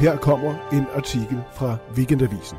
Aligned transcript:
her 0.00 0.16
kommer 0.16 0.68
en 0.72 0.86
artikel 0.94 1.38
fra 1.52 1.76
Weekendavisen. 1.96 2.58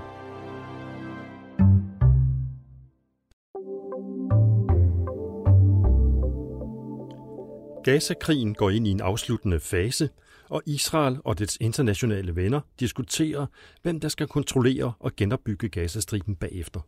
Gaza-krigen 7.84 8.54
går 8.54 8.70
ind 8.70 8.88
i 8.88 8.92
en 8.92 9.02
afsluttende 9.02 9.60
fase, 9.60 10.10
og 10.50 10.62
Israel 10.66 11.18
og 11.26 11.40
dets 11.40 11.58
internationale 11.62 12.36
venner 12.36 12.62
diskuterer, 12.80 13.46
hvem 13.82 14.00
der 14.00 14.08
skal 14.08 14.28
kontrollere 14.28 14.94
og 15.00 15.16
genopbygge 15.16 15.70
Gazastriben 15.70 16.36
bagefter. 16.36 16.80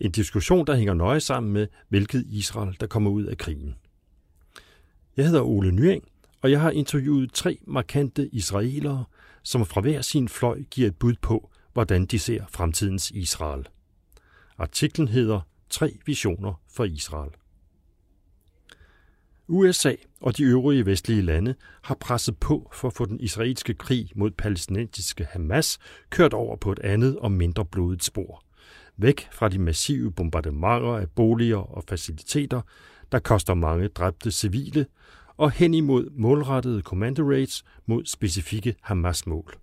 En 0.00 0.10
diskussion, 0.10 0.66
der 0.66 0.76
hænger 0.76 0.94
nøje 0.94 1.20
sammen 1.20 1.52
med, 1.52 1.66
hvilket 1.88 2.24
Israel, 2.26 2.76
der 2.80 2.86
kommer 2.86 3.10
ud 3.10 3.24
af 3.24 3.38
krigen. 3.38 3.74
Jeg 5.16 5.24
hedder 5.26 5.42
Ole 5.42 5.72
Nyeng, 5.72 6.04
og 6.42 6.50
jeg 6.50 6.60
har 6.60 6.70
interviewet 6.70 7.32
tre 7.32 7.58
markante 7.66 8.28
israelere, 8.28 9.04
som 9.42 9.66
fra 9.66 9.80
hver 9.80 10.02
sin 10.02 10.28
fløj 10.28 10.62
giver 10.70 10.88
et 10.88 10.96
bud 10.96 11.14
på, 11.22 11.50
hvordan 11.72 12.06
de 12.06 12.18
ser 12.18 12.44
fremtidens 12.48 13.10
Israel. 13.10 13.68
Artiklen 14.58 15.08
hedder 15.08 15.40
Tre 15.70 15.98
visioner 16.06 16.62
for 16.72 16.84
Israel. 16.84 17.30
USA 19.48 19.94
og 20.20 20.36
de 20.36 20.42
øvrige 20.42 20.86
vestlige 20.86 21.22
lande 21.22 21.54
har 21.82 21.94
presset 21.94 22.36
på 22.38 22.70
for 22.74 22.88
at 22.88 22.94
få 22.94 23.04
den 23.04 23.20
israelske 23.20 23.74
krig 23.74 24.10
mod 24.14 24.30
palæstinensiske 24.30 25.24
Hamas 25.30 25.78
kørt 26.10 26.32
over 26.34 26.56
på 26.56 26.72
et 26.72 26.78
andet 26.78 27.16
og 27.18 27.32
mindre 27.32 27.64
blodigt 27.64 28.04
spor. 28.04 28.44
Væk 28.96 29.28
fra 29.32 29.48
de 29.48 29.58
massive 29.58 30.12
bombardementer 30.12 30.96
af 30.96 31.10
boliger 31.10 31.76
og 31.76 31.84
faciliteter, 31.88 32.60
der 33.12 33.18
koster 33.18 33.54
mange 33.54 33.88
dræbte 33.88 34.30
civile, 34.30 34.86
og 35.40 35.50
hen 35.50 35.74
imod 35.74 36.10
målrettede 36.10 36.82
commando 36.82 37.22
raids 37.22 37.64
mod 37.86 38.06
specifikke 38.06 38.74
Hamas-mål. 38.80 39.54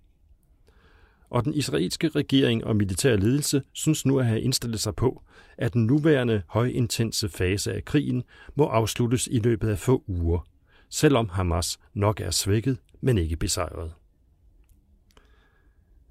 Og 1.30 1.44
den 1.44 1.54
israelske 1.54 2.08
regering 2.08 2.64
og 2.64 2.76
militær 2.76 3.16
ledelse 3.16 3.62
synes 3.72 4.06
nu 4.06 4.18
at 4.18 4.26
have 4.26 4.40
indstillet 4.40 4.80
sig 4.80 4.94
på, 4.94 5.22
at 5.58 5.72
den 5.72 5.86
nuværende 5.86 6.42
højintense 6.46 7.28
fase 7.28 7.72
af 7.72 7.84
krigen 7.84 8.22
må 8.54 8.64
afsluttes 8.64 9.28
i 9.32 9.38
løbet 9.38 9.68
af 9.68 9.78
få 9.78 10.04
uger, 10.06 10.46
selvom 10.88 11.28
Hamas 11.28 11.78
nok 11.94 12.20
er 12.20 12.30
svækket, 12.30 12.78
men 13.00 13.18
ikke 13.18 13.36
besejret. 13.36 13.92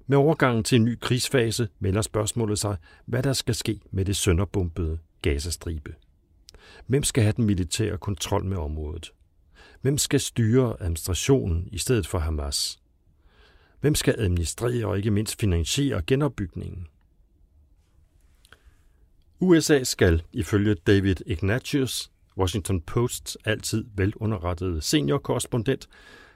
Med 0.06 0.18
overgangen 0.18 0.64
til 0.64 0.76
en 0.76 0.84
ny 0.84 0.98
krigsfase 1.00 1.68
melder 1.78 2.02
spørgsmålet 2.02 2.58
sig, 2.58 2.76
hvad 3.06 3.22
der 3.22 3.32
skal 3.32 3.54
ske 3.54 3.80
med 3.90 4.04
det 4.04 4.16
sønderbumpede 4.16 4.98
Gazastribe. 5.22 5.94
Hvem 6.86 7.02
skal 7.02 7.22
have 7.22 7.34
den 7.36 7.44
militære 7.44 7.98
kontrol 7.98 8.44
med 8.44 8.56
området? 8.56 9.12
Hvem 9.80 9.98
skal 9.98 10.20
styre 10.20 10.76
administrationen 10.80 11.68
i 11.72 11.78
stedet 11.78 12.06
for 12.06 12.18
Hamas? 12.18 12.78
Hvem 13.80 13.94
skal 13.94 14.14
administrere 14.18 14.86
og 14.86 14.96
ikke 14.96 15.10
mindst 15.10 15.40
finansiere 15.40 16.02
genopbygningen? 16.06 16.86
USA 19.40 19.84
skal, 19.84 20.22
ifølge 20.32 20.74
David 20.74 21.16
Ignatius, 21.26 22.10
Washington 22.36 22.80
Posts 22.80 23.36
altid 23.44 23.84
velunderrettede 23.96 24.80
seniorkorrespondent, 24.80 25.88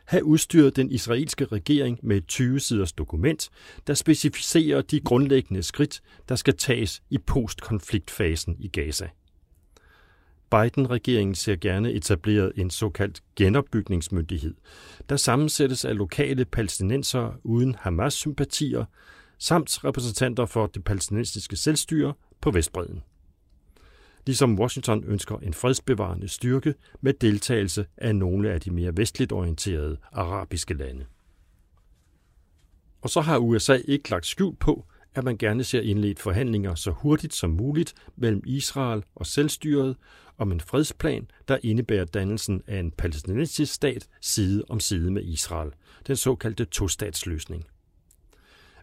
have 0.04 0.24
udstyret 0.24 0.76
den 0.76 0.90
israelske 0.90 1.44
regering 1.44 1.98
med 2.02 2.16
et 2.16 2.32
20-siders 2.32 2.92
dokument, 2.92 3.50
der 3.86 3.94
specificerer 3.94 4.82
de 4.82 5.00
grundlæggende 5.00 5.62
skridt, 5.62 6.02
der 6.28 6.34
skal 6.34 6.56
tages 6.56 7.02
i 7.10 7.18
postkonfliktfasen 7.18 8.56
i 8.58 8.68
Gaza. 8.68 9.08
Biden-regeringen 10.52 11.34
ser 11.34 11.56
gerne 11.56 11.92
etableret 11.92 12.52
en 12.56 12.70
såkaldt 12.70 13.22
genopbygningsmyndighed, 13.36 14.54
der 15.08 15.16
sammensættes 15.16 15.84
af 15.84 15.96
lokale 15.96 16.44
palæstinenser 16.44 17.32
uden 17.44 17.74
Hamas-sympatier, 17.74 18.84
samt 19.38 19.84
repræsentanter 19.84 20.46
for 20.46 20.66
det 20.66 20.84
palæstinensiske 20.84 21.56
selvstyre 21.56 22.14
på 22.40 22.50
Vestbreden. 22.50 23.02
Ligesom 24.26 24.58
Washington 24.58 25.04
ønsker 25.04 25.38
en 25.38 25.54
fredsbevarende 25.54 26.28
styrke 26.28 26.74
med 27.00 27.14
deltagelse 27.14 27.86
af 27.96 28.16
nogle 28.16 28.50
af 28.50 28.60
de 28.60 28.70
mere 28.70 28.96
vestligt 28.96 29.32
orienterede 29.32 29.96
arabiske 30.12 30.74
lande. 30.74 31.04
Og 33.00 33.10
så 33.10 33.20
har 33.20 33.38
USA 33.38 33.78
ikke 33.84 34.10
lagt 34.10 34.26
skjul 34.26 34.56
på, 34.56 34.86
at 35.14 35.24
man 35.24 35.36
gerne 35.36 35.64
ser 35.64 35.80
indledt 35.80 36.18
forhandlinger 36.18 36.74
så 36.74 36.90
hurtigt 36.90 37.34
som 37.34 37.50
muligt 37.50 37.94
mellem 38.16 38.42
Israel 38.46 39.02
og 39.14 39.26
selvstyret 39.26 39.96
om 40.38 40.52
en 40.52 40.60
fredsplan, 40.60 41.30
der 41.48 41.58
indebærer 41.62 42.04
dannelsen 42.04 42.62
af 42.66 42.78
en 42.78 42.90
palæstinensisk 42.90 43.74
stat 43.74 44.08
side 44.20 44.64
om 44.68 44.80
side 44.80 45.10
med 45.10 45.24
Israel, 45.24 45.70
den 46.06 46.16
såkaldte 46.16 46.64
tostatsløsning. 46.64 47.64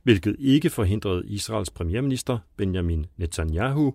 Hvilket 0.03 0.35
ikke 0.39 0.69
forhindrede 0.69 1.27
Israels 1.27 1.69
premierminister 1.69 2.37
Benjamin 2.57 3.05
Netanyahu 3.17 3.93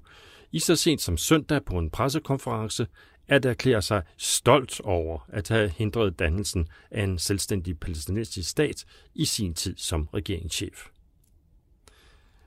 i 0.52 0.58
så 0.58 0.76
sent 0.76 1.00
som 1.00 1.16
søndag 1.16 1.64
på 1.64 1.78
en 1.78 1.90
pressekonference 1.90 2.86
at 3.28 3.44
erklære 3.44 3.82
sig 3.82 4.02
stolt 4.16 4.80
over 4.80 5.26
at 5.28 5.48
have 5.48 5.68
hindret 5.68 6.18
dannelsen 6.18 6.68
af 6.90 7.04
en 7.04 7.18
selvstændig 7.18 7.78
palæstinensisk 7.78 8.50
stat 8.50 8.84
i 9.14 9.24
sin 9.24 9.54
tid 9.54 9.74
som 9.76 10.08
regeringschef. 10.14 10.93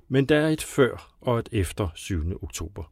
Men 0.07 0.25
der 0.25 0.37
er 0.39 0.49
et 0.49 0.63
før 0.63 1.15
og 1.21 1.39
et 1.39 1.49
efter 1.51 1.89
7. 1.95 2.43
oktober, 2.43 2.91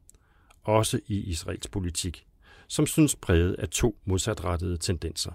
også 0.63 0.99
i 1.07 1.19
Israels 1.19 1.67
politik, 1.67 2.25
som 2.67 2.87
synes 2.87 3.15
præget 3.15 3.53
af 3.53 3.69
to 3.69 3.97
modsatrettede 4.05 4.77
tendenser. 4.77 5.31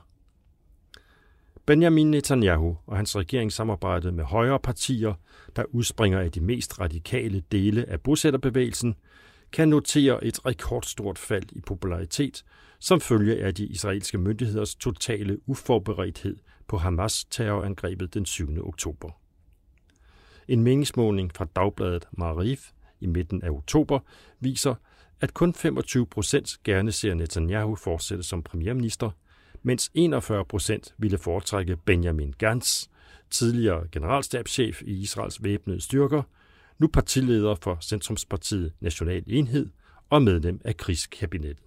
Benjamin 1.66 2.10
Netanyahu 2.10 2.76
og 2.86 2.96
hans 2.96 3.16
regering 3.16 3.52
samarbejdede 3.52 4.12
med 4.12 4.24
højre 4.24 4.60
partier, 4.60 5.14
der 5.56 5.64
udspringer 5.64 6.20
af 6.20 6.32
de 6.32 6.40
mest 6.40 6.80
radikale 6.80 7.42
dele 7.52 7.88
af 7.88 8.00
bosætterbevægelsen, 8.00 8.94
kan 9.52 9.69
notere 9.69 10.24
et 10.24 10.46
rekordstort 10.46 11.19
fald 11.19 11.52
i 11.52 11.60
popularitet 11.60 12.44
som 12.78 13.00
følge 13.00 13.44
af 13.44 13.54
de 13.54 13.66
israelske 13.66 14.19
myndigheders 14.19 14.74
totale 14.74 15.48
uforberedthed 15.48 16.36
på 16.69 16.78
Hamas 16.78 17.24
terrorangrebet 17.24 18.14
den 18.14 18.26
7. 18.26 18.69
oktober. 18.69 19.19
En 20.50 20.62
meningsmåling 20.62 21.31
fra 21.34 21.47
dagbladet 21.56 22.09
Marif 22.12 22.71
i 23.00 23.06
midten 23.06 23.43
af 23.43 23.50
oktober 23.50 23.99
viser, 24.41 24.75
at 25.21 25.34
kun 25.34 25.55
25 25.55 26.06
procent 26.06 26.56
gerne 26.65 26.93
ser 26.93 27.15
Netanyahu 27.15 27.77
fortsætte 27.77 28.25
som 28.25 28.43
premierminister, 28.43 29.11
mens 29.62 29.91
41 29.94 30.44
procent 30.44 30.94
ville 30.99 31.19
foretrække 31.19 31.77
Benjamin 31.77 32.34
Gantz, 32.38 32.87
tidligere 33.31 33.88
generalstabschef 33.93 34.83
i 34.83 35.00
Israels 35.00 35.43
væbnede 35.43 35.81
styrker, 35.81 36.22
nu 36.78 36.88
partileder 36.88 37.55
for 37.55 37.78
Centrumspartiet 37.82 38.72
National 38.81 39.22
Enhed 39.27 39.71
og 40.09 40.22
medlem 40.22 40.61
af 40.65 40.77
krigskabinettet. 40.77 41.67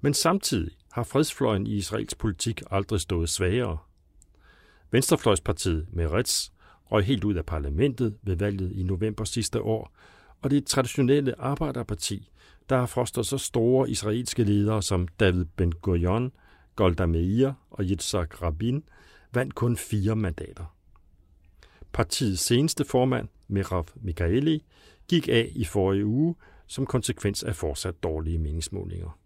Men 0.00 0.14
samtidig 0.14 0.72
har 0.92 1.02
fredsfløjen 1.02 1.66
i 1.66 1.74
Israels 1.74 2.14
politik 2.14 2.62
aldrig 2.70 3.00
stået 3.00 3.28
svagere. 3.28 3.78
Venstrefløjspartiet 4.90 5.86
Meretz 5.92 6.50
røg 6.92 7.04
helt 7.04 7.24
ud 7.24 7.34
af 7.34 7.46
parlamentet 7.46 8.18
ved 8.22 8.36
valget 8.36 8.72
i 8.72 8.82
november 8.82 9.24
sidste 9.24 9.62
år, 9.62 9.92
og 10.42 10.50
det 10.50 10.66
traditionelle 10.66 11.40
arbejderparti, 11.40 12.30
der 12.68 12.78
har 12.78 12.86
fostret 12.86 13.26
så 13.26 13.38
store 13.38 13.90
israelske 13.90 14.44
ledere 14.44 14.82
som 14.82 15.08
David 15.08 15.46
Ben-Gurion, 15.60 16.30
Golda 16.76 17.06
Meir 17.06 17.52
og 17.70 17.84
Yitzhak 17.84 18.42
Rabin, 18.42 18.84
vandt 19.34 19.54
kun 19.54 19.76
fire 19.76 20.16
mandater. 20.16 20.76
Partiets 21.92 22.42
seneste 22.42 22.84
formand, 22.84 23.28
Merav 23.48 23.86
Mikaeli, 23.94 24.64
gik 25.08 25.28
af 25.28 25.52
i 25.54 25.64
forrige 25.64 26.06
uge 26.06 26.34
som 26.66 26.86
konsekvens 26.86 27.42
af 27.42 27.56
fortsat 27.56 28.02
dårlige 28.02 28.38
meningsmålinger. 28.38 29.18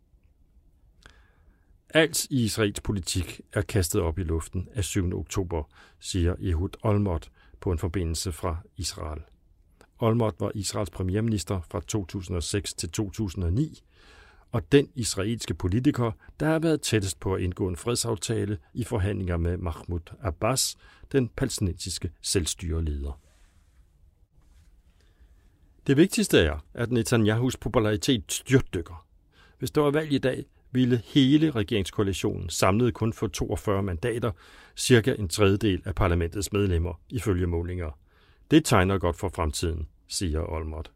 Alt 1.91 2.25
i 2.25 2.45
Israels 2.45 2.81
politik 2.81 3.41
er 3.53 3.63
kastet 3.63 4.01
op 4.01 4.19
i 4.19 4.23
luften 4.23 4.69
af 4.75 4.85
7. 4.85 5.19
oktober, 5.19 5.63
siger 6.01 6.35
Ehud 6.41 6.69
Olmert 6.83 7.31
på 7.65 7.73
en 7.73 7.79
forbindelse 7.79 8.33
fra 8.33 8.57
Israel. 8.77 9.21
Olmert 9.99 10.35
var 10.41 10.53
Israels 10.55 10.91
premierminister 10.91 11.61
fra 11.71 11.81
2006 11.81 12.75
til 12.75 12.91
2009, 12.91 13.83
og 14.53 14.73
den 14.73 14.89
israelske 14.95 15.55
politiker, 15.55 16.13
der 16.41 16.47
har 16.47 16.59
været 16.59 16.83
tættest 16.83 17.21
på 17.21 17.35
at 17.35 17.41
indgå 17.41 17.69
en 17.69 17.77
fredsaftale 17.77 18.59
i 18.75 18.85
forhandlinger 18.85 19.37
med 19.37 19.57
Mahmoud 19.57 20.15
Abbas, 20.21 20.77
den 21.13 21.29
palæstinensiske 21.29 22.13
selvstyreleder. 22.23 23.21
Det 25.87 25.97
vigtigste 25.97 26.39
er, 26.39 26.65
at 26.75 26.93
Netanyahus 26.93 27.57
popularitet 27.57 28.33
styrtdykker. 28.33 29.07
Hvis 29.59 29.71
der 29.71 29.81
var 29.81 29.91
valg 29.91 30.13
i 30.13 30.19
dag, 30.19 30.45
ville 30.75 31.03
hele 31.05 31.51
regeringskoalitionen 31.51 32.51
samlet 32.51 32.95
kun 32.95 33.13
få 33.13 33.29
42 33.29 33.83
mandater, 33.83 34.33
cirka 34.77 35.15
en 35.19 35.29
tredjedel 35.29 35.83
af 35.85 35.95
parlamentets 35.95 36.53
medlemmer, 36.53 37.01
ifølge 37.09 37.47
målinger. 37.47 37.99
Det 38.51 38.65
tegner 38.65 38.99
godt 38.99 39.17
for 39.17 39.29
fremtiden, 39.29 39.89
siger 40.09 40.53
Olmert. 40.53 40.91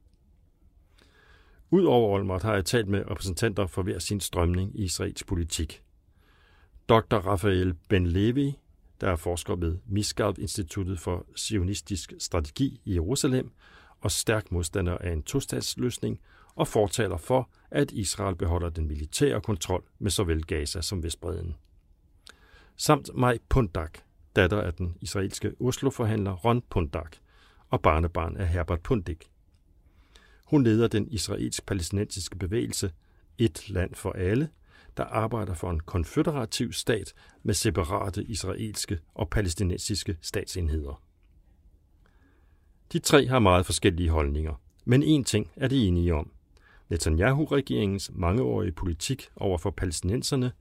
Udover 1.71 2.19
Olmert 2.19 2.43
har 2.43 2.55
jeg 2.55 2.65
talt 2.65 2.89
med 2.89 3.11
repræsentanter 3.11 3.67
for 3.67 3.83
hver 3.83 3.99
sin 3.99 4.21
strømning 4.21 4.81
i 4.81 4.85
israelsk 4.85 5.27
politik. 5.27 5.83
Dr. 6.89 7.17
Rafael 7.17 7.75
Ben 7.89 8.07
Levi, 8.07 8.59
der 9.01 9.11
er 9.11 9.17
forsker 9.17 9.57
ved 9.57 9.79
Misgav 9.87 10.35
Instituttet 10.39 10.99
for 10.99 11.27
Sionistisk 11.35 12.13
Strategi 12.19 12.81
i 12.85 12.95
Jerusalem 12.95 13.51
og 14.01 14.11
stærk 14.11 14.53
modstander 14.53 14.99
af 14.99 15.13
en 15.13 15.23
tostatsløsning 15.23 16.21
og 16.59 16.69
fortaler 16.69 17.17
for, 17.17 17.51
at 17.71 17.91
Israel 17.93 18.37
beholder 18.37 18.69
den 18.69 18.89
militære 18.89 19.41
kontrol 19.41 19.85
med 19.99 20.11
såvel 20.11 20.45
Gaza 20.45 20.81
som 20.81 21.03
Vestbreden. 21.03 21.57
Samt 22.77 23.11
Maj 23.15 23.39
Pundak, 23.49 23.99
datter 24.37 24.61
af 24.63 24.75
den 24.75 24.97
israelske 25.01 25.53
Oslo-forhandler 25.61 26.33
Ron 26.33 26.63
Pundak 26.71 27.17
og 27.69 27.83
barnebarn 27.83 28.37
af 28.37 28.49
Herbert 28.49 28.81
Pundik. 28.81 29.31
Hun 30.45 30.65
leder 30.65 30.89
den 30.89 31.09
israelsk-palæstinensiske 31.11 32.37
bevægelse 32.37 32.93
Et 33.39 33.71
land 33.71 33.95
for 33.95 34.13
alle, 34.13 34.49
der 34.97 35.05
arbejder 35.05 35.55
for 35.55 35.71
en 35.71 35.81
konføderativ 35.81 36.73
stat 36.73 37.15
med 37.43 37.55
separate 37.55 38.25
israelske 38.25 38.99
og 39.15 39.31
palæstinensiske 39.31 40.17
statsenheder. 40.21 41.03
De 42.93 42.99
tre 42.99 43.27
har 43.27 43.39
meget 43.39 43.67
forskellige 43.67 44.11
holdninger, 44.11 44.55
men 44.85 45.03
én 45.03 45.25
ting 45.25 45.51
er 45.57 45.69
de 45.69 45.87
enige 45.87 46.15
om. 46.15 46.33
Netanyahu-regeringens 46.89 48.11
mangeårige 48.15 48.73
politik 48.73 49.29
over 49.37 49.59
for 49.59 49.71
palæstinenserne, 49.71 50.53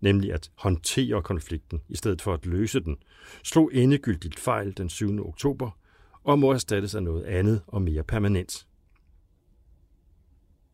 nemlig 0.00 0.32
at 0.32 0.50
håndtere 0.54 1.22
konflikten 1.22 1.80
i 1.88 1.96
stedet 1.96 2.22
for 2.22 2.34
at 2.34 2.46
løse 2.46 2.80
den, 2.80 2.96
slog 3.44 3.70
endegyldigt 3.74 4.38
fejl 4.38 4.76
den 4.76 4.88
7. 4.88 5.28
oktober 5.28 5.70
og 6.24 6.38
må 6.38 6.52
erstattes 6.52 6.94
af 6.94 7.02
noget 7.02 7.24
andet 7.24 7.62
og 7.66 7.82
mere 7.82 8.02
permanent. 8.02 8.66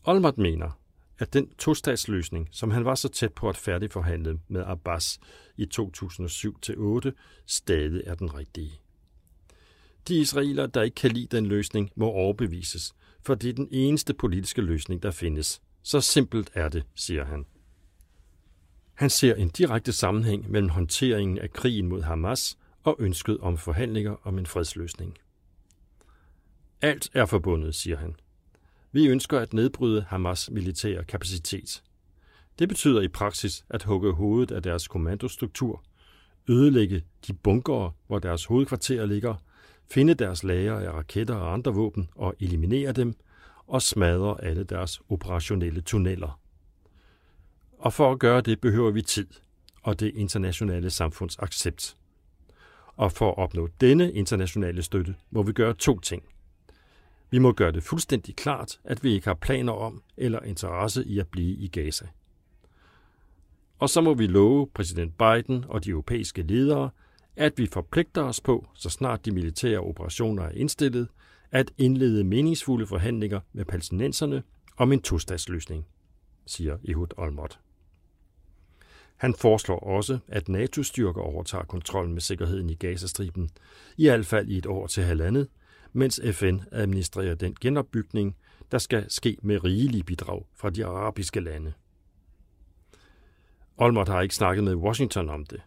Olmert 0.05 0.39
mener, 0.39 0.81
at 1.19 1.33
den 1.33 1.49
tostatsløsning, 1.59 2.49
som 2.53 2.71
han 2.71 2.85
var 2.85 2.95
så 2.95 3.09
tæt 3.09 3.33
på 3.33 3.49
at 3.49 3.57
færdigforhandle 3.57 4.41
med 4.49 4.65
Abbas 4.67 5.21
i 5.57 5.67
2007-8, 5.81 7.11
stadig 7.47 8.03
er 8.07 8.15
den 8.15 8.35
rigtige. 8.35 8.81
De 10.09 10.21
israelere, 10.21 10.67
der 10.67 10.83
ikke 10.83 10.95
kan 10.95 11.11
lide 11.11 11.37
den 11.37 11.47
løsning, 11.47 11.91
må 11.97 12.07
overbevises, 12.07 12.95
for 13.27 13.35
det 13.35 13.51
er 13.51 13.55
den 13.55 13.69
eneste 13.71 14.15
politiske 14.15 14.63
løsning, 14.63 15.03
der 15.03 15.11
findes. 15.11 15.63
Så 15.83 16.01
simpelt 16.01 16.51
er 16.55 16.69
det, 16.69 16.85
siger 16.95 17.25
han. 17.25 17.47
Han 18.95 19.11
ser 19.11 19.35
en 19.35 19.49
direkte 19.49 19.93
sammenhæng 19.93 20.51
mellem 20.51 20.69
håndteringen 20.69 21.39
af 21.39 21.51
krigen 21.51 21.89
mod 21.89 22.03
Hamas 22.03 22.59
og 22.85 22.97
ønsket 22.99 23.39
om 23.39 23.59
forhandlinger 23.59 24.17
om 24.23 24.39
en 24.39 24.47
fredsløsning. 24.47 25.19
Alt 26.83 27.11
er 27.15 27.27
forbundet, 27.27 27.75
siger 27.75 27.97
han. 27.97 28.17
Vi 28.93 29.07
ønsker 29.07 29.39
at 29.39 29.53
nedbryde 29.53 30.03
Hamas 30.09 30.51
militære 30.51 31.05
kapacitet. 31.05 31.83
Det 32.59 32.69
betyder 32.69 33.01
i 33.01 33.09
praksis 33.09 33.65
at 33.71 33.83
hugge 33.83 34.13
hovedet 34.13 34.55
af 34.55 34.63
deres 34.63 34.89
kommandostruktur, 34.89 35.85
ødelægge 36.49 37.03
de 37.27 37.33
bunkere, 37.33 37.93
hvor 38.07 38.19
deres 38.19 38.45
hovedkvarter 38.45 39.07
ligger, 39.07 39.35
finde 39.91 40.15
deres 40.15 40.45
lager 40.45 40.79
af 40.79 40.93
raketter 40.93 41.35
og 41.35 41.53
andre 41.53 41.75
våben 41.75 42.09
og 42.15 42.35
eliminere 42.41 42.93
dem, 42.93 43.15
og 43.67 43.83
smadre 43.83 44.45
alle 44.45 44.65
deres 44.65 45.01
operationelle 45.09 45.81
tunneller. 45.81 46.41
Og 47.79 47.93
for 47.93 48.13
at 48.13 48.19
gøre 48.19 48.41
det 48.41 48.61
behøver 48.61 48.91
vi 48.91 49.03
tid 49.03 49.27
og 49.83 50.01
det 50.01 50.13
internationale 50.15 50.91
samfunds 50.91 51.39
accept. 51.39 51.97
Og 52.97 53.13
for 53.13 53.31
at 53.31 53.39
opnå 53.39 53.69
denne 53.81 54.13
internationale 54.13 54.83
støtte 54.83 55.15
må 55.31 55.43
vi 55.43 55.53
gøre 55.53 55.75
to 55.75 56.01
ting– 56.01 56.23
vi 57.31 57.39
må 57.39 57.53
gøre 57.53 57.73
det 57.73 57.83
fuldstændig 57.83 58.37
klart, 58.37 58.81
at 58.85 59.05
vi 59.05 59.13
ikke 59.13 59.27
har 59.27 59.35
planer 59.35 59.73
om 59.73 60.03
eller 60.17 60.41
interesse 60.41 61.05
i 61.05 61.19
at 61.19 61.29
blive 61.29 61.57
i 61.57 61.69
Gaza. 61.69 62.07
Og 63.79 63.91
så 63.91 64.01
må 64.01 64.15
vi 64.15 64.27
love 64.27 64.67
præsident 64.75 65.19
Biden 65.19 65.65
og 65.69 65.85
de 65.85 65.91
europæiske 65.91 66.43
ledere, 66.43 66.91
at 67.37 67.53
vi 67.57 67.67
forpligter 67.67 68.23
os 68.23 68.41
på, 68.41 68.67
så 68.75 68.91
snart 68.91 69.25
de 69.25 69.31
militære 69.31 69.79
operationer 69.79 70.43
er 70.43 70.51
indstillet, 70.51 71.09
at 71.51 71.71
indlede 71.79 72.25
meningsfulde 72.25 72.87
forhandlinger 72.87 73.41
med 73.53 73.65
palæstinenserne 73.65 74.43
om 74.77 74.93
en 74.93 75.03
tostatsløsning, 75.03 75.87
siger 76.47 76.79
Ehud 76.89 77.07
Olmert. 77.17 77.61
Han 79.17 79.35
foreslår 79.35 79.79
også, 79.79 80.19
at 80.29 80.49
NATO-styrker 80.49 81.21
overtager 81.21 81.65
kontrollen 81.65 82.13
med 82.13 82.21
sikkerheden 82.21 82.71
i 82.71 82.75
Gazastriben, 82.75 83.51
i 83.97 84.09
hvert 84.09 84.27
fald 84.27 84.49
i 84.49 84.59
et 84.59 84.67
år 84.67 84.87
til 84.87 85.03
halvandet, 85.03 85.49
mens 85.93 86.21
FN 86.33 86.59
administrerer 86.73 87.35
den 87.35 87.57
genopbygning, 87.61 88.37
der 88.73 88.79
skal 88.79 89.11
ske 89.11 89.37
med 89.43 89.65
rigelige 89.65 90.03
bidrag 90.05 90.47
fra 90.55 90.71
de 90.71 90.87
arabiske 90.87 91.41
lande. 91.41 91.73
Olmert 93.77 94.09
har 94.09 94.21
ikke 94.21 94.35
snakket 94.35 94.65
med 94.65 94.75
Washington 94.75 95.29
om 95.29 95.45
det. 95.47 95.61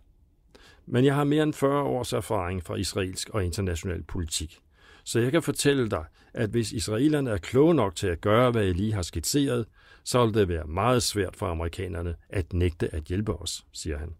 Men 0.91 1.05
jeg 1.05 1.15
har 1.15 1.23
mere 1.23 1.43
end 1.43 1.53
40 1.53 1.83
års 1.83 2.13
erfaring 2.13 2.63
fra 2.63 2.75
israelsk 2.75 3.29
og 3.29 3.45
international 3.45 4.03
politik. 4.03 4.59
Så 5.03 5.19
jeg 5.19 5.31
kan 5.31 5.43
fortælle 5.43 5.89
dig, 5.89 6.05
at 6.33 6.49
hvis 6.49 6.71
israelerne 6.71 7.29
er 7.29 7.37
kloge 7.37 7.75
nok 7.75 7.95
til 7.95 8.07
at 8.07 8.21
gøre, 8.21 8.51
hvad 8.51 8.63
jeg 8.63 8.75
lige 8.75 8.93
har 8.93 9.01
skitseret, 9.01 9.65
så 10.03 10.25
vil 10.25 10.33
det 10.33 10.47
være 10.47 10.67
meget 10.67 11.03
svært 11.03 11.35
for 11.35 11.47
amerikanerne 11.47 12.15
at 12.29 12.53
nægte 12.53 12.93
at 12.95 13.03
hjælpe 13.03 13.33
os, 13.41 13.65
siger 13.71 13.97
han. 13.97 14.15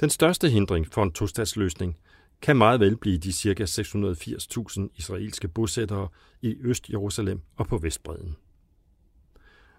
Den 0.00 0.10
største 0.10 0.50
hindring 0.50 0.92
for 0.92 1.02
en 1.02 1.12
tostatsløsning 1.12 1.96
kan 2.42 2.56
meget 2.56 2.80
vel 2.80 2.96
blive 2.96 3.18
de 3.18 3.32
ca. 3.32 3.64
680.000 3.64 4.88
israelske 4.96 5.48
bosættere 5.48 6.08
i 6.42 6.56
Øst-Jerusalem 6.60 7.40
og 7.56 7.66
på 7.66 7.78
Vestbreden. 7.78 8.36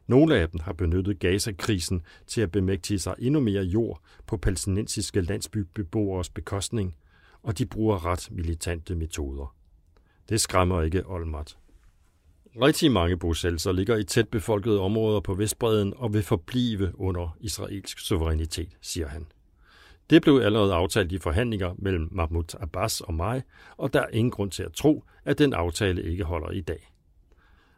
Nogle 0.09 0.35
af 0.35 0.49
dem 0.49 0.59
har 0.59 0.73
benyttet 0.73 1.19
Gaza-krisen 1.19 2.01
til 2.27 2.41
at 2.41 2.51
bemægtige 2.51 2.99
sig 2.99 3.15
endnu 3.19 3.39
mere 3.39 3.63
jord 3.63 4.01
på 4.27 4.37
palæstinensiske 4.37 5.21
landsbybeboeres 5.21 6.29
bekostning, 6.29 6.95
og 7.43 7.57
de 7.57 7.65
bruger 7.65 8.05
ret 8.05 8.27
militante 8.31 8.95
metoder. 8.95 9.55
Det 10.29 10.41
skræmmer 10.41 10.81
ikke 10.81 11.03
Olmert. 11.05 11.57
Rigtig 12.61 12.91
mange 12.91 13.17
bosættelser 13.17 13.71
ligger 13.71 13.97
i 13.97 14.03
tæt 14.03 14.29
befolkede 14.29 14.79
områder 14.79 15.19
på 15.19 15.33
Vestbreden 15.33 15.93
og 15.97 16.13
vil 16.13 16.23
forblive 16.23 16.99
under 16.99 17.37
israelsk 17.39 17.99
suverænitet, 17.99 18.77
siger 18.81 19.07
han. 19.07 19.25
Det 20.09 20.21
blev 20.21 20.41
allerede 20.43 20.73
aftalt 20.73 21.11
i 21.11 21.17
forhandlinger 21.17 21.75
mellem 21.77 22.09
Mahmoud 22.11 22.55
Abbas 22.59 23.01
og 23.01 23.13
mig, 23.13 23.43
og 23.77 23.93
der 23.93 24.01
er 24.01 24.09
ingen 24.09 24.31
grund 24.31 24.51
til 24.51 24.63
at 24.63 24.73
tro, 24.73 25.03
at 25.25 25.39
den 25.39 25.53
aftale 25.53 26.03
ikke 26.03 26.23
holder 26.23 26.51
i 26.51 26.61
dag. 26.61 26.91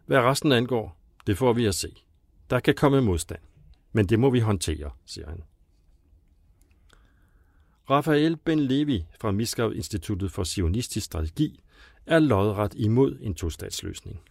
Hvad 0.06 0.19
resten 0.19 0.51
angår, 0.51 0.98
det 1.28 1.38
får 1.38 1.54
vi 1.54 1.66
at 1.66 1.75
se. 1.75 2.04
Der 2.51 2.59
kan 2.59 2.75
komme 2.75 3.01
modstand, 3.01 3.42
men 3.92 4.06
det 4.06 4.19
må 4.19 4.30
vi 4.30 4.40
håndtere, 4.40 4.90
siger 5.06 5.30
han. 5.30 5.44
Rafael 7.90 8.37
Ben 8.37 8.59
Levi 8.59 9.06
fra 9.19 9.31
Miskav 9.31 9.73
Instituttet 9.75 10.31
for 10.31 10.44
Zionistisk 10.44 11.06
Strategi 11.06 11.64
er 12.06 12.19
lodret 12.19 12.73
imod 12.78 13.18
en 13.21 13.35
tostatsløsning. 13.35 14.21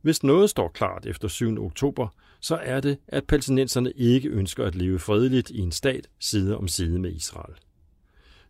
Hvis 0.00 0.22
noget 0.22 0.50
står 0.50 0.68
klart 0.68 1.06
efter 1.06 1.28
7. 1.28 1.64
oktober, 1.64 2.08
så 2.40 2.56
er 2.56 2.80
det, 2.80 2.98
at 3.08 3.26
palæstinenserne 3.26 3.92
ikke 3.92 4.28
ønsker 4.28 4.64
at 4.64 4.74
leve 4.74 4.98
fredeligt 4.98 5.50
i 5.50 5.58
en 5.58 5.72
stat 5.72 6.08
side 6.18 6.56
om 6.56 6.68
side 6.68 6.98
med 6.98 7.12
Israel. 7.12 7.54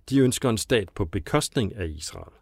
De 0.08 0.18
ønsker 0.18 0.50
en 0.50 0.58
stat 0.58 0.88
på 0.94 1.04
bekostning 1.04 1.76
af 1.76 1.88
Israel. 1.88 2.32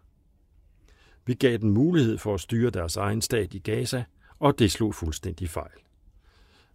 Vi 1.26 1.35
gav 1.35 1.56
dem 1.56 1.71
mulighed 1.71 2.18
for 2.18 2.35
at 2.35 2.40
styre 2.40 2.71
deres 2.71 2.97
egen 2.97 3.23
stat 3.23 3.54
i 3.54 3.59
Gaza, 3.59 4.04
og 4.40 4.59
det 4.59 4.70
slog 4.70 4.94
fuldstændig 4.94 5.50
fejl. 5.50 5.80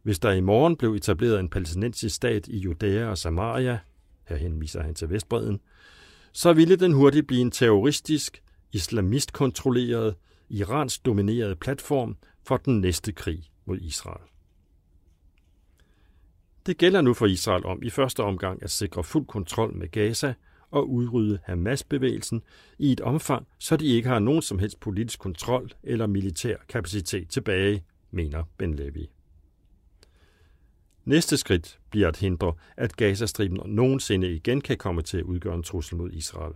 Hvis 0.04 0.20
der 0.20 0.32
i 0.32 0.42
morgen 0.42 0.76
blev 0.76 0.94
etableret 0.94 1.40
en 1.40 1.50
palæstinensisk 1.50 2.16
stat 2.16 2.48
i 2.48 2.58
Judæa 2.58 3.06
og 3.06 3.18
Samaria, 3.18 3.80
her 4.28 4.36
henviser 4.36 4.82
han 4.82 4.96
til 4.96 5.10
Vestbreden, 5.10 5.60
så 6.32 6.54
ville 6.54 6.76
den 6.76 6.94
hurtigt 6.94 7.28
blive 7.28 7.42
en 7.42 7.52
terroristisk, 7.52 8.44
islamistkontrolleret, 8.72 10.16
iransk 10.50 11.06
domineret 11.06 11.60
platform 11.60 12.18
for 12.44 12.58
den 12.58 12.82
næste 12.82 13.12
krig 13.12 13.50
mod 13.66 13.78
Israel. 13.78 14.22
Det 16.66 16.78
gælder 16.78 17.02
nu 17.02 17.14
for 17.14 17.26
Israel 17.26 17.66
om 17.66 17.84
i 17.84 17.90
første 17.90 18.24
omgang 18.24 18.64
at 18.64 18.72
sikre 18.72 19.04
fuld 19.04 19.26
kontrol 19.26 19.74
med 19.74 19.88
Gaza 19.88 20.34
og 20.76 20.90
udrydde 20.90 21.40
Hamas-bevægelsen 21.44 22.44
i 22.80 22.92
et 22.92 23.02
omfang, 23.02 23.48
så 23.60 23.78
de 23.78 23.88
ikke 23.88 24.10
har 24.10 24.20
nogen 24.20 24.42
som 24.42 24.60
helst 24.60 24.80
politisk 24.80 25.20
kontrol 25.20 25.72
eller 25.84 26.08
militær 26.08 26.56
kapacitet 26.70 27.30
tilbage, 27.30 27.84
mener 28.12 28.44
Ben 28.58 28.76
Levi. 28.76 29.10
Næste 31.06 31.38
skridt 31.38 31.80
bliver 31.90 32.08
at 32.08 32.18
hindre, 32.18 32.54
at 32.78 32.96
Gazastriben 32.96 33.60
nogensinde 33.66 34.36
igen 34.36 34.62
kan 34.62 34.78
komme 34.78 35.02
til 35.02 35.18
at 35.18 35.24
udgøre 35.24 35.56
en 35.56 35.64
trussel 35.64 35.98
mod 35.98 36.12
Israel. 36.12 36.54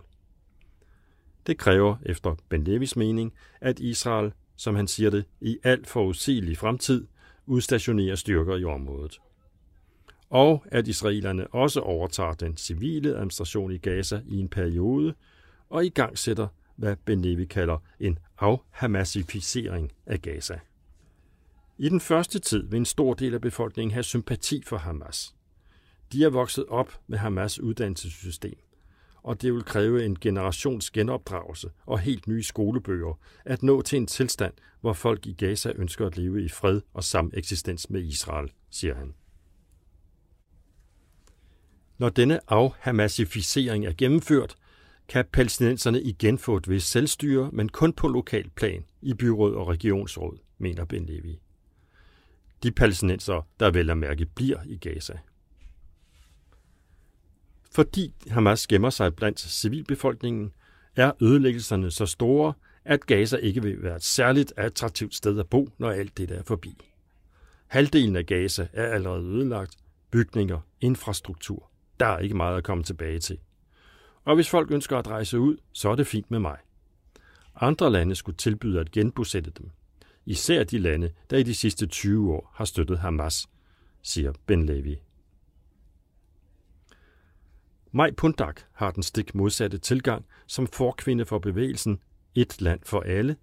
Det 1.46 1.58
kræver, 1.58 1.96
efter 2.06 2.34
Ben 2.48 2.64
Levis 2.64 2.96
mening, 2.96 3.32
at 3.60 3.80
Israel, 3.80 4.32
som 4.56 4.74
han 4.74 4.86
siger 4.86 5.10
det, 5.10 5.24
i 5.40 5.58
al 5.62 5.84
forudsigelig 5.84 6.58
fremtid 6.58 7.06
udstationerer 7.46 8.14
styrker 8.14 8.56
i 8.56 8.64
området 8.64 9.20
og 10.30 10.64
at 10.70 10.88
israelerne 10.88 11.46
også 11.46 11.80
overtager 11.80 12.32
den 12.32 12.56
civile 12.56 13.14
administration 13.14 13.72
i 13.72 13.78
Gaza 13.78 14.20
i 14.26 14.38
en 14.38 14.48
periode 14.48 15.14
og 15.68 15.86
i 15.86 15.88
gang 15.88 16.18
sætter, 16.18 16.48
hvad 16.76 16.96
Benevi 17.04 17.44
kalder 17.44 17.78
en 18.00 18.18
afhamasificering 18.38 19.92
af 20.06 20.22
Gaza. 20.22 20.58
I 21.78 21.88
den 21.88 22.00
første 22.00 22.38
tid 22.38 22.66
vil 22.68 22.76
en 22.76 22.84
stor 22.84 23.14
del 23.14 23.34
af 23.34 23.40
befolkningen 23.40 23.92
have 23.92 24.02
sympati 24.02 24.62
for 24.66 24.76
Hamas. 24.76 25.34
De 26.12 26.24
er 26.24 26.28
vokset 26.28 26.64
op 26.68 27.00
med 27.06 27.18
Hamas 27.18 27.60
uddannelsessystem, 27.60 28.58
og 29.22 29.42
det 29.42 29.54
vil 29.54 29.64
kræve 29.64 30.04
en 30.04 30.18
generations 30.18 30.90
genopdragelse 30.90 31.70
og 31.86 31.98
helt 31.98 32.26
nye 32.26 32.42
skolebøger 32.42 33.18
at 33.44 33.62
nå 33.62 33.82
til 33.82 33.96
en 33.96 34.06
tilstand, 34.06 34.52
hvor 34.80 34.92
folk 34.92 35.26
i 35.26 35.32
Gaza 35.32 35.72
ønsker 35.76 36.06
at 36.06 36.16
leve 36.16 36.44
i 36.44 36.48
fred 36.48 36.80
og 36.94 37.04
sameksistens 37.04 37.90
med 37.90 38.02
Israel, 38.02 38.52
siger 38.70 38.94
han. 38.94 39.14
Når 42.00 42.08
denne 42.08 42.52
afhamasificering 42.52 43.86
er 43.86 43.92
gennemført, 43.98 44.56
kan 45.08 45.24
palæstinenserne 45.32 46.02
igen 46.02 46.38
få 46.38 46.56
et 46.56 46.68
vist 46.68 46.90
selvstyre, 46.90 47.50
men 47.52 47.68
kun 47.68 47.92
på 47.92 48.08
lokal 48.08 48.50
plan 48.50 48.84
i 49.02 49.14
byråd 49.14 49.54
og 49.54 49.68
regionsråd, 49.68 50.38
mener 50.58 50.84
Ben 50.84 51.06
Levi. 51.06 51.40
De 52.62 52.70
palæstinenser, 52.70 53.46
der 53.60 53.70
vel 53.70 53.90
at 53.90 53.98
mærke 53.98 54.26
bliver 54.26 54.58
i 54.66 54.76
Gaza. 54.76 55.18
Fordi 57.70 58.14
Hamas 58.30 58.66
gemmer 58.66 58.90
sig 58.90 59.16
blandt 59.16 59.40
civilbefolkningen, 59.40 60.52
er 60.96 61.12
ødelæggelserne 61.20 61.90
så 61.90 62.06
store, 62.06 62.52
at 62.84 63.06
Gaza 63.06 63.36
ikke 63.36 63.62
vil 63.62 63.82
være 63.82 63.96
et 63.96 64.04
særligt 64.04 64.52
attraktivt 64.56 65.14
sted 65.14 65.38
at 65.38 65.48
bo, 65.48 65.68
når 65.78 65.90
alt 65.90 66.18
det 66.18 66.30
er 66.30 66.42
forbi. 66.42 66.74
Halvdelen 67.66 68.16
af 68.16 68.26
Gaza 68.26 68.68
er 68.72 68.86
allerede 68.86 69.24
ødelagt. 69.24 69.76
Bygninger, 70.10 70.60
infrastruktur. 70.80 71.69
Der 72.00 72.06
er 72.06 72.18
ikke 72.18 72.36
meget 72.36 72.56
at 72.56 72.64
komme 72.64 72.84
tilbage 72.84 73.18
til. 73.18 73.38
Og 74.24 74.34
hvis 74.34 74.48
folk 74.48 74.70
ønsker 74.70 74.98
at 74.98 75.08
rejse 75.08 75.38
ud, 75.38 75.56
så 75.72 75.88
er 75.88 75.94
det 75.94 76.06
fint 76.06 76.30
med 76.30 76.38
mig. 76.38 76.58
Andre 77.60 77.90
lande 77.90 78.14
skulle 78.14 78.36
tilbyde 78.36 78.80
at 78.80 78.90
genbosætte 78.90 79.50
dem. 79.50 79.70
Især 80.26 80.64
de 80.64 80.78
lande, 80.78 81.12
der 81.30 81.36
i 81.36 81.42
de 81.42 81.54
sidste 81.54 81.86
20 81.86 82.32
år 82.32 82.50
har 82.54 82.64
støttet 82.64 82.98
Hamas, 82.98 83.48
siger 84.02 84.32
Ben 84.46 84.66
Levi. 84.66 84.96
Maj 87.92 88.10
Pundak 88.16 88.60
har 88.72 88.90
den 88.90 89.02
stik 89.02 89.34
modsatte 89.34 89.78
tilgang 89.78 90.26
som 90.46 90.66
forkvinde 90.66 91.26
for 91.26 91.38
bevægelsen 91.38 92.00
Et 92.34 92.60
land 92.60 92.80
for 92.82 93.00
alle, 93.00 93.36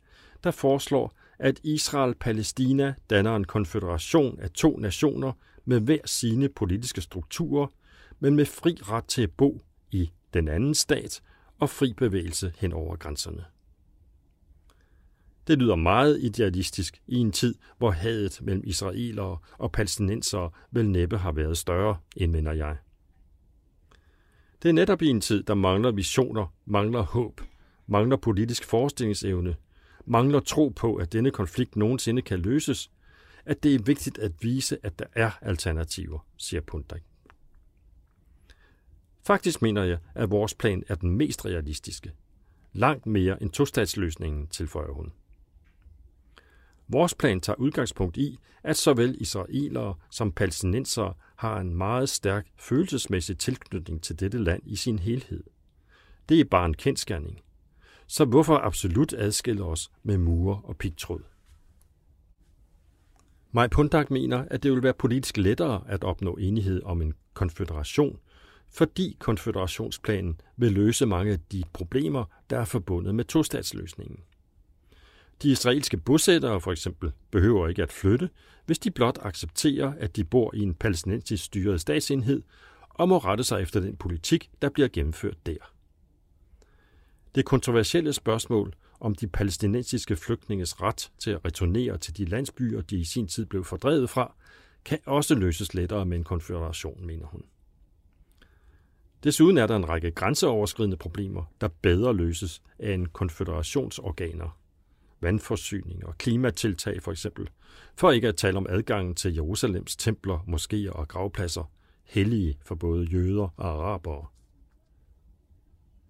der 0.43 0.51
foreslår, 0.51 1.13
at 1.39 1.59
Israel-Palæstina 1.63 2.93
danner 3.09 3.35
en 3.35 3.43
konfederation 3.43 4.39
af 4.39 4.51
to 4.51 4.77
nationer 4.77 5.31
med 5.65 5.79
hver 5.79 5.99
sine 6.05 6.49
politiske 6.49 7.01
strukturer, 7.01 7.67
men 8.19 8.36
med 8.36 8.45
fri 8.45 8.77
ret 8.81 9.05
til 9.05 9.21
at 9.21 9.31
bo 9.31 9.62
i 9.91 10.12
den 10.33 10.47
anden 10.47 10.75
stat 10.75 11.21
og 11.59 11.69
fri 11.69 11.93
bevægelse 11.93 12.53
hen 12.57 12.74
over 12.74 12.95
grænserne. 12.95 13.45
Det 15.47 15.57
lyder 15.57 15.75
meget 15.75 16.19
idealistisk 16.21 17.01
i 17.07 17.15
en 17.15 17.31
tid, 17.31 17.55
hvor 17.77 17.91
hadet 17.91 18.39
mellem 18.41 18.63
israelere 18.65 19.38
og 19.57 19.71
palæstinensere 19.71 20.50
vel 20.71 20.89
næppe 20.89 21.17
har 21.17 21.31
været 21.31 21.57
større, 21.57 21.97
end 22.15 22.31
mener 22.31 22.51
jeg. 22.51 22.77
Det 24.63 24.69
er 24.69 24.74
netop 24.74 25.01
i 25.01 25.07
en 25.07 25.21
tid, 25.21 25.43
der 25.43 25.53
mangler 25.53 25.91
visioner, 25.91 26.53
mangler 26.65 27.01
håb, 27.01 27.41
mangler 27.88 28.17
politisk 28.17 28.63
forestillingsevne, 28.65 29.55
mangler 30.05 30.39
tro 30.39 30.69
på, 30.69 30.95
at 30.95 31.13
denne 31.13 31.31
konflikt 31.31 31.75
nogensinde 31.75 32.21
kan 32.21 32.39
løses, 32.39 32.91
at 33.45 33.63
det 33.63 33.75
er 33.75 33.79
vigtigt 33.79 34.17
at 34.17 34.31
vise, 34.41 34.77
at 34.83 35.00
der 35.00 35.05
er 35.13 35.31
alternativer, 35.41 36.25
siger 36.38 36.62
Pundak. 36.62 37.01
Faktisk 39.27 39.62
mener 39.62 39.84
jeg, 39.84 39.98
at 40.15 40.31
vores 40.31 40.53
plan 40.53 40.84
er 40.88 40.96
den 40.96 41.12
mest 41.12 41.46
realistiske. 41.46 42.12
Langt 42.74 43.05
mere 43.05 43.43
end 43.43 43.50
tostatsløsningen, 43.50 44.48
tilføjer 44.48 44.91
hun. 44.91 45.12
Vores 46.88 47.13
plan 47.13 47.39
tager 47.39 47.60
udgangspunkt 47.60 48.17
i, 48.17 48.39
at 48.63 48.77
såvel 48.77 49.17
israelere 49.19 49.96
som 50.12 50.31
palæstinensere 50.31 51.13
har 51.36 51.60
en 51.60 51.75
meget 51.75 52.10
stærk 52.10 52.48
følelsesmæssig 52.57 53.38
tilknytning 53.38 54.03
til 54.03 54.19
dette 54.19 54.38
land 54.38 54.62
i 54.65 54.75
sin 54.75 55.00
helhed. 55.00 55.43
Det 56.29 56.39
er 56.39 56.46
bare 56.46 56.65
en 56.65 56.74
kendskærning. 56.74 57.41
Så 58.07 58.25
hvorfor 58.25 58.57
absolut 58.57 59.13
adskille 59.13 59.63
os 59.63 59.91
med 60.03 60.17
mure 60.17 60.62
og 60.63 60.77
pigtråd? 60.77 61.22
Maj 63.51 63.67
Pundak 63.67 64.12
mener, 64.12 64.46
at 64.51 64.63
det 64.63 64.72
vil 64.72 64.84
være 64.84 64.93
politisk 64.93 65.38
lettere 65.38 65.84
at 65.88 66.03
opnå 66.03 66.36
enighed 66.36 66.84
om 66.84 67.01
en 67.01 67.13
konfederation, 67.34 68.19
fordi 68.69 69.17
konfederationsplanen 69.19 70.41
vil 70.57 70.71
løse 70.71 71.05
mange 71.05 71.31
af 71.31 71.39
de 71.51 71.63
problemer, 71.74 72.25
der 72.50 72.59
er 72.59 72.65
forbundet 72.65 73.15
med 73.15 73.25
tostatsløsningen. 73.25 74.19
De 75.41 75.50
israelske 75.50 75.97
bosættere 75.97 76.62
for 76.62 76.71
eksempel 76.71 77.12
behøver 77.31 77.67
ikke 77.67 77.83
at 77.83 77.91
flytte, 77.91 78.29
hvis 78.65 78.79
de 78.79 78.91
blot 78.91 79.19
accepterer, 79.21 79.93
at 80.00 80.15
de 80.15 80.24
bor 80.24 80.55
i 80.55 80.59
en 80.59 80.74
palæstinensisk 80.74 81.43
styret 81.43 81.81
statsenhed 81.81 82.41
og 82.89 83.09
må 83.09 83.17
rette 83.17 83.43
sig 83.43 83.62
efter 83.62 83.79
den 83.79 83.95
politik, 83.95 84.50
der 84.62 84.69
bliver 84.69 84.88
gennemført 84.88 85.45
der. 85.45 85.57
Det 87.36 87.45
kontroversielle 87.45 88.13
spørgsmål 88.13 88.74
om 89.00 89.15
de 89.15 89.27
palæstinensiske 89.27 90.15
flygtninges 90.15 90.81
ret 90.81 91.12
til 91.19 91.31
at 91.31 91.45
returnere 91.45 91.97
til 91.97 92.17
de 92.17 92.25
landsbyer, 92.25 92.81
de 92.81 92.97
i 92.97 93.03
sin 93.03 93.27
tid 93.27 93.45
blev 93.45 93.63
fordrevet 93.63 94.09
fra, 94.09 94.36
kan 94.86 95.00
også 95.05 95.36
løses 95.36 95.74
lettere 95.74 96.05
med 96.05 96.17
en 96.17 96.24
konfederation, 96.24 97.05
mener 97.05 97.25
hun. 97.25 97.43
Desuden 99.24 99.57
er 99.57 99.67
der 99.67 99.75
en 99.75 99.89
række 99.89 100.12
grænseoverskridende 100.12 100.97
problemer, 100.97 101.43
der 101.62 101.67
bedre 101.81 102.13
løses 102.13 102.62
af 102.79 102.93
en 102.93 103.05
konfederationsorganer, 103.05 104.57
vandforsyning 105.21 106.05
og 106.05 106.17
klimatiltag 106.17 107.03
for 107.03 107.12
eksempel, 107.12 107.50
for 107.95 108.12
ikke 108.12 108.27
at 108.27 108.36
tale 108.36 108.57
om 108.57 108.65
adgangen 108.69 109.15
til 109.15 109.33
Jerusalems 109.33 109.95
templer, 109.95 110.38
moskéer 110.38 110.91
og 110.91 111.07
gravpladser, 111.07 111.71
hellige 112.03 112.57
for 112.65 112.75
både 112.75 113.05
jøder 113.05 113.53
og 113.57 113.67
arabere. 113.67 114.25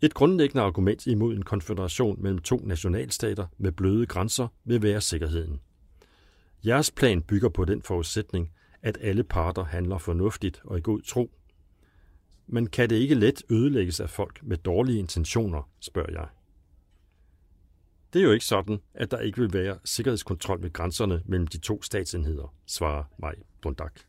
Et 0.02 0.14
grundlæggende 0.14 0.64
argument 0.64 1.08
imod 1.08 1.36
en 1.36 1.44
konfederation 1.44 2.22
mellem 2.22 2.40
to 2.40 2.58
nationalstater 2.66 3.48
med 3.58 3.72
bløde 3.72 4.06
grænser 4.06 4.48
vil 4.64 4.82
være 4.82 5.02
sikkerheden. 5.02 5.60
Jeres 6.66 6.92
plan 6.92 7.22
bygger 7.22 7.50
på 7.50 7.66
den 7.66 7.82
forudsætning, 7.82 8.52
at 8.82 8.98
alle 9.02 9.24
parter 9.24 9.64
handler 9.64 9.98
fornuftigt 9.98 10.62
og 10.64 10.78
i 10.78 10.82
god 10.82 11.02
tro. 11.02 11.32
Men 12.48 12.68
kan 12.68 12.89
det 12.89 12.96
ikke 12.96 13.16
let 13.16 13.44
ødelægges 13.50 14.00
af 14.00 14.10
folk 14.10 14.39
med 14.44 14.58
dårlige 14.58 15.00
intentioner, 15.00 15.70
spørger 15.80 16.12
jeg. 16.12 16.27
Det 18.13 18.20
er 18.20 18.24
jo 18.24 18.32
ikke 18.32 18.46
sådan, 18.46 18.80
at 18.94 19.12
der 19.12 19.20
ikke 19.20 19.39
vil 19.39 19.54
være 19.54 19.80
sikkerhedskontrol 19.86 20.63
ved 20.63 20.74
grænserne 20.74 21.22
mellem 21.25 21.48
de 21.48 21.58
to 21.58 21.82
statsenheder, 21.82 22.54
svarer 22.66 23.04
Maj 23.18 23.36
Bundak. 23.62 24.00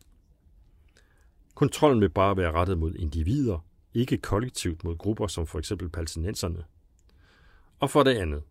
Kontrollen 1.54 2.00
vil 2.00 2.10
bare 2.10 2.36
være 2.36 2.52
rettet 2.52 2.78
mod 2.78 2.94
individer, 2.94 3.66
ikke 3.94 4.16
kollektivt 4.16 4.84
mod 4.84 4.96
grupper 4.96 5.26
som 5.26 5.46
for 5.46 5.58
eksempel 5.58 5.88
palæstinenserne. 5.88 6.64
Og 7.80 7.90
for 7.90 8.02
det 8.02 8.16
andet, 8.16 8.42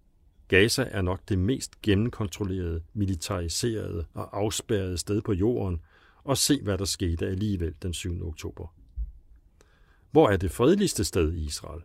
Gaza 0.48 0.88
er 0.92 1.02
nok 1.02 1.22
det 1.30 1.40
mest 1.40 1.82
gennemkontrollerede, 1.82 2.84
militariserede 2.94 4.06
og 4.14 4.38
afspærrede 4.38 4.98
sted 4.98 5.22
på 5.22 5.34
jorden, 5.34 5.82
og 6.24 6.38
se 6.38 6.62
hvad 6.64 6.78
der 6.78 6.86
skete 6.86 7.28
alligevel 7.28 7.74
den 7.82 7.94
7. 7.94 8.28
oktober. 8.28 8.77
Hvor 10.18 10.30
er 10.30 10.38
det 10.38 10.52
fredeligste 10.52 11.04
sted 11.04 11.34
i 11.34 11.46
Israel? 11.46 11.82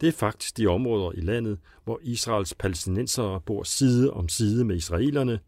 Det 0.00 0.08
er 0.08 0.12
faktisk 0.12 0.56
de 0.56 0.66
områder 0.66 1.12
i 1.12 1.20
landet, 1.20 1.60
hvor 1.84 2.00
Israels 2.02 2.54
palæstinensere 2.54 3.40
bor 3.40 3.62
side 3.62 4.12
om 4.12 4.28
side 4.28 4.64
med 4.64 4.76
israelerne, 4.76 5.40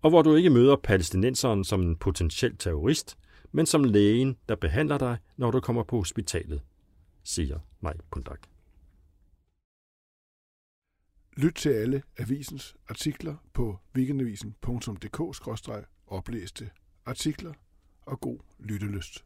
og 0.00 0.10
hvor 0.10 0.22
du 0.22 0.34
ikke 0.34 0.50
møder 0.50 0.76
palæstinenseren 0.76 1.64
som 1.64 1.82
en 1.82 1.96
potentiel 1.96 2.56
terrorist, 2.56 3.18
men 3.52 3.66
som 3.66 3.84
lægen, 3.84 4.36
der 4.48 4.54
behandler 4.54 4.98
dig, 4.98 5.18
når 5.36 5.50
du 5.50 5.60
kommer 5.60 5.82
på 5.82 5.96
hospitalet, 5.96 6.62
siger 7.24 7.58
Maj 7.80 7.96
Pundak. 8.10 8.40
Lyt 11.36 11.54
til 11.54 11.70
alle 11.70 12.02
avisens 12.18 12.76
artikler 12.88 13.36
på 13.52 13.78
weekendavisen.dk-oplæste 13.96 16.70
artikler 17.06 17.52
og 18.06 18.20
god 18.20 18.38
lyttelyst. 18.58 19.24